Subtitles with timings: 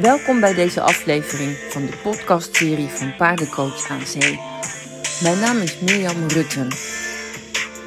[0.00, 4.40] Welkom bij deze aflevering van de podcastserie van Paardencoach aan Zee.
[5.22, 6.68] Mijn naam is Mirjam Rutten.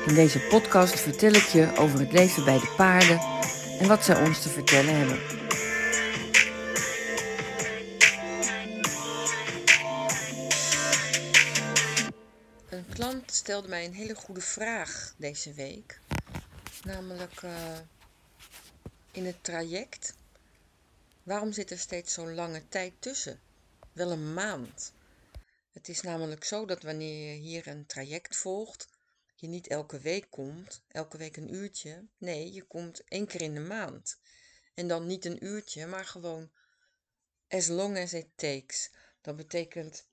[0.07, 3.19] In deze podcast vertel ik je over het leven bij de paarden
[3.79, 5.19] en wat zij ons te vertellen hebben.
[12.69, 15.99] Een klant stelde mij een hele goede vraag deze week.
[16.83, 17.51] Namelijk uh,
[19.11, 20.13] in het traject.
[21.23, 23.41] Waarom zit er steeds zo'n lange tijd tussen?
[23.91, 24.93] Wel een maand.
[25.71, 28.87] Het is namelijk zo dat wanneer je hier een traject volgt,
[29.35, 32.07] je niet elke week komt, elke week een uurtje.
[32.17, 34.19] Nee, je komt één keer in de maand.
[34.73, 36.51] En dan niet een uurtje, maar gewoon
[37.47, 38.91] as long as it takes.
[39.21, 40.07] Dat betekent,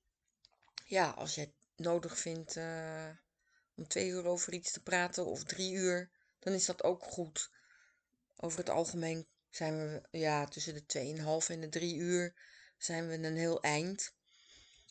[0.85, 3.09] ja, als je het nodig vindt uh,
[3.75, 7.51] om twee uur over iets te praten of drie uur, dan is dat ook goed.
[8.37, 12.35] Over het algemeen zijn we ja, tussen de 2,5 en de 3 uur
[12.79, 14.13] zijn we een heel eind.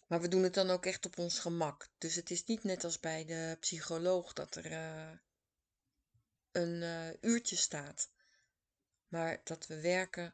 [0.07, 1.89] Maar we doen het dan ook echt op ons gemak.
[1.97, 5.11] Dus het is niet net als bij de psycholoog dat er uh,
[6.52, 8.09] een uh, uurtje staat.
[9.07, 10.33] Maar dat we werken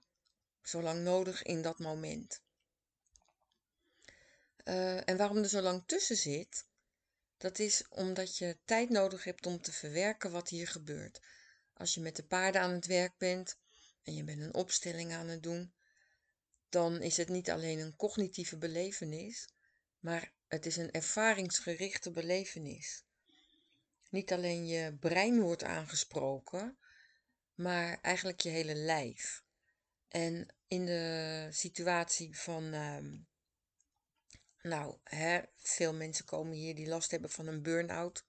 [0.61, 2.41] zolang nodig in dat moment.
[4.63, 6.65] Uh, en waarom er zo lang tussen zit,
[7.37, 11.21] dat is omdat je tijd nodig hebt om te verwerken wat hier gebeurt.
[11.73, 13.57] Als je met de paarden aan het werk bent
[14.05, 15.73] en je bent een opstelling aan het doen,
[16.69, 19.49] dan is het niet alleen een cognitieve belevenis,
[19.99, 23.03] maar het is een ervaringsgerichte belevenis.
[24.09, 26.77] Niet alleen je brein wordt aangesproken,
[27.53, 29.43] maar eigenlijk je hele lijf.
[30.07, 32.97] En in de situatie van, uh,
[34.61, 38.25] nou, hè, veel mensen komen hier die last hebben van een burn-out.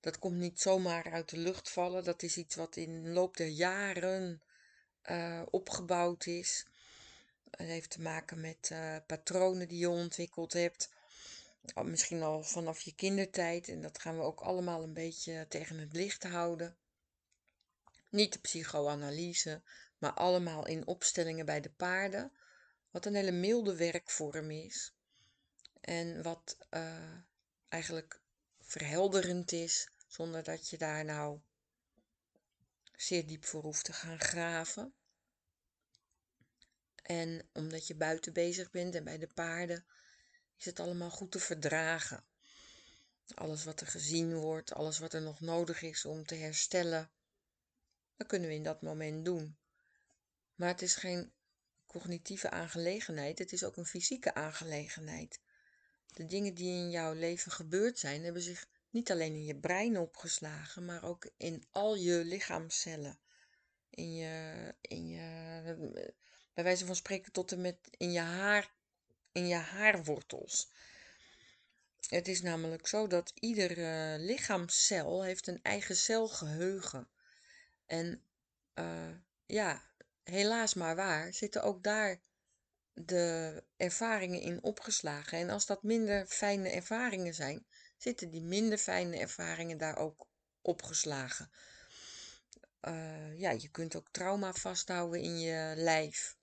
[0.00, 2.04] Dat komt niet zomaar uit de lucht vallen.
[2.04, 4.42] Dat is iets wat in de loop der jaren
[5.10, 6.66] uh, opgebouwd is.
[7.50, 10.90] Het heeft te maken met uh, patronen die je ontwikkeld hebt.
[11.84, 13.68] Misschien al vanaf je kindertijd.
[13.68, 16.76] En dat gaan we ook allemaal een beetje tegen het licht houden.
[18.08, 19.62] Niet de psychoanalyse,
[19.98, 22.32] maar allemaal in opstellingen bij de paarden.
[22.90, 24.92] Wat een hele milde werkvorm is.
[25.80, 27.18] En wat uh,
[27.68, 28.20] eigenlijk
[28.60, 31.40] verhelderend is, zonder dat je daar nou
[32.96, 34.94] zeer diep voor hoeft te gaan graven.
[37.02, 39.86] En omdat je buiten bezig bent en bij de paarden,
[40.56, 42.24] is het allemaal goed te verdragen.
[43.34, 47.10] Alles wat er gezien wordt, alles wat er nog nodig is om te herstellen,
[48.16, 49.58] dat kunnen we in dat moment doen.
[50.54, 51.32] Maar het is geen
[51.86, 55.40] cognitieve aangelegenheid, het is ook een fysieke aangelegenheid.
[56.06, 59.98] De dingen die in jouw leven gebeurd zijn, hebben zich niet alleen in je brein
[59.98, 63.18] opgeslagen, maar ook in al je lichaamcellen.
[63.90, 65.22] In je, in je,
[66.54, 68.70] bij wijze van spreken tot en met in je haar,
[69.32, 70.70] in je haarwortels.
[72.08, 77.08] Het is namelijk zo dat iedere lichaamscel heeft een eigen celgeheugen.
[77.86, 78.22] En
[78.74, 79.14] uh,
[79.46, 79.82] ja,
[80.22, 82.20] helaas maar waar, zitten ook daar
[82.92, 85.38] de ervaringen in opgeslagen.
[85.38, 90.26] En als dat minder fijne ervaringen zijn, zitten die minder fijne ervaringen daar ook
[90.62, 91.50] opgeslagen.
[92.82, 96.36] Uh, ja, je kunt ook trauma vasthouden in je lijf.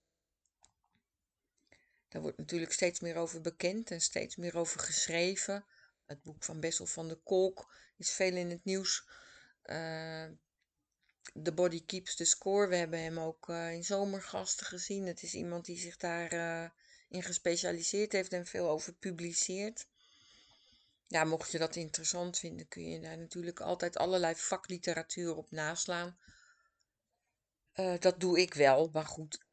[2.10, 5.66] Daar wordt natuurlijk steeds meer over bekend en steeds meer over geschreven.
[6.06, 9.08] Het boek van Bessel van de Kolk is veel in het nieuws.
[9.66, 10.26] Uh,
[11.44, 12.68] The Body Keeps the Score.
[12.68, 15.06] We hebben hem ook uh, in zomergasten gezien.
[15.06, 16.72] Het is iemand die zich daarin
[17.10, 19.88] in gespecialiseerd heeft en veel over publiceert
[21.14, 26.18] ja, mocht je dat interessant vinden, kun je daar natuurlijk altijd allerlei vakliteratuur op naslaan.
[27.76, 29.46] Uh, dat doe ik wel, maar goed,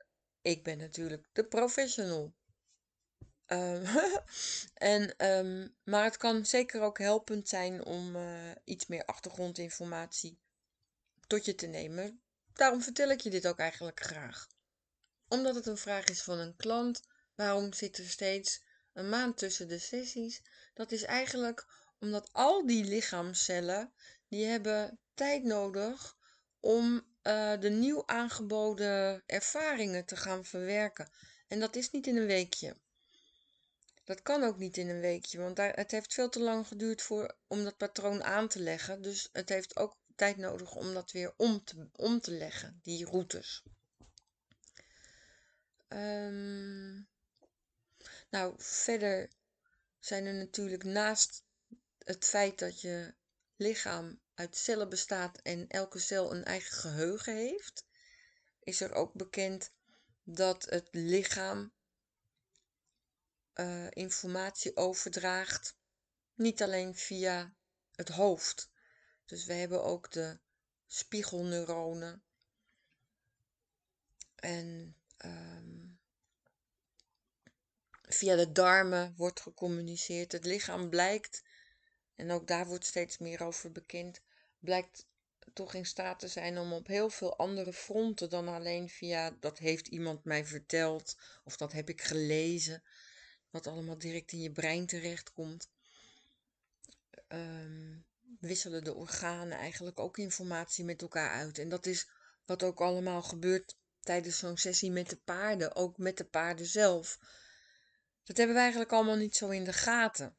[0.43, 2.35] ik ben natuurlijk de professional.
[3.47, 3.97] Uh,
[4.93, 10.41] en, um, maar het kan zeker ook helpend zijn om uh, iets meer achtergrondinformatie
[11.27, 12.23] tot je te nemen.
[12.53, 14.47] Daarom vertel ik je dit ook eigenlijk graag.
[15.29, 17.03] Omdat het een vraag is van een klant,
[17.35, 20.43] waarom zit er steeds een maand tussen de sessies?
[20.75, 21.67] Dat is eigenlijk
[22.01, 23.93] omdat al die lichaamcellen,
[24.29, 26.17] die hebben tijd nodig
[26.61, 31.11] om uh, de nieuw aangeboden ervaringen te gaan verwerken.
[31.49, 32.77] En dat is niet in een weekje.
[34.05, 37.03] Dat kan ook niet in een weekje, want daar, het heeft veel te lang geduurd
[37.03, 39.03] voor, om dat patroon aan te leggen.
[39.03, 43.05] Dus het heeft ook tijd nodig om dat weer om te, om te leggen, die
[43.05, 43.63] routes.
[45.89, 47.09] Um,
[48.31, 49.31] nou, verder
[49.99, 51.45] zijn er natuurlijk naast
[51.99, 53.15] het feit dat je
[53.57, 57.85] lichaam uit cellen bestaat en elke cel een eigen geheugen heeft,
[58.61, 59.73] is er ook bekend
[60.23, 61.73] dat het lichaam
[63.55, 65.77] uh, informatie overdraagt.
[66.35, 67.55] Niet alleen via
[67.95, 68.71] het hoofd.
[69.25, 70.39] Dus we hebben ook de
[70.87, 72.23] spiegelneuronen.
[74.35, 75.90] En um,
[78.15, 80.33] via de darmen wordt gecommuniceerd.
[80.33, 81.43] Het lichaam blijkt,
[82.17, 84.21] en ook daar wordt steeds meer over bekend,
[84.59, 85.07] blijkt
[85.53, 89.59] toch in staat te zijn om op heel veel andere fronten dan alleen via dat
[89.59, 92.83] heeft iemand mij verteld of dat heb ik gelezen,
[93.51, 95.69] wat allemaal direct in je brein terechtkomt.
[97.29, 98.05] Um,
[98.41, 101.59] wisselen de organen eigenlijk ook informatie met elkaar uit.
[101.59, 102.09] En dat is
[102.45, 107.19] wat ook allemaal gebeurt tijdens zo'n sessie met de paarden, ook met de paarden zelf.
[108.31, 110.37] Dat hebben we eigenlijk allemaal niet zo in de gaten.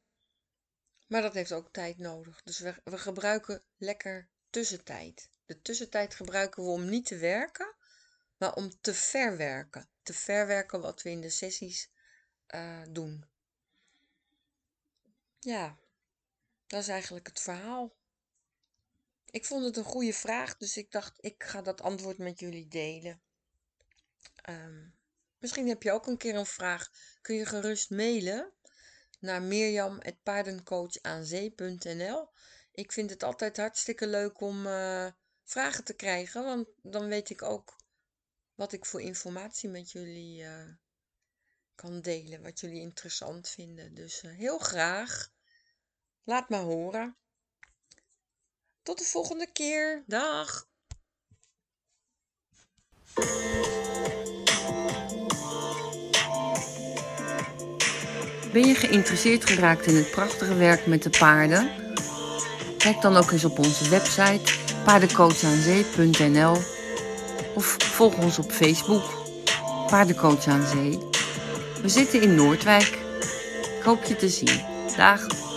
[1.07, 2.41] Maar dat heeft ook tijd nodig.
[2.43, 5.29] Dus we, gebruiken lekker tussentijd.
[5.45, 7.75] De tussentijd gebruiken we om niet te werken,
[8.37, 9.89] maar om te verwerken.
[10.03, 11.91] Te verwerken wat we in de sessies
[12.47, 13.25] uh, doen.
[15.39, 15.77] Ja,
[16.67, 17.95] dat is eigenlijk het verhaal.
[19.25, 22.67] Ik vond het een goede vraag, dus ik dacht, ik ga dat antwoord met jullie
[22.67, 23.21] delen.
[24.49, 24.99] Um,
[25.41, 26.89] misschien heb je ook een keer een vraag.
[27.21, 28.51] Kun je gerust mailen
[29.19, 32.29] naar mirjam.paardencoachanzee.nl
[32.71, 35.07] Ik vind het altijd hartstikke leuk om uh,
[35.43, 37.75] vragen te krijgen, want dan weet ik ook
[38.55, 40.67] wat ik voor informatie met jullie uh,
[41.75, 43.93] kan delen, wat jullie interessant vinden.
[43.93, 45.29] Dus uh, heel graag.
[46.23, 47.17] Laat me horen.
[48.81, 50.03] Tot de volgende keer.
[50.07, 50.69] Dag.
[58.51, 61.69] Ben je geïnteresseerd geraakt in het prachtige werk met de paarden?
[62.77, 64.53] Kijk dan ook eens op onze website
[64.83, 66.55] paardencoachanzee.nl
[67.53, 69.03] of volg ons op Facebook
[69.87, 70.99] Paardencoach aan Zee.
[71.81, 72.97] We zitten in Noordwijk.
[73.77, 74.61] Ik hoop je te zien.
[74.97, 75.50] Dag.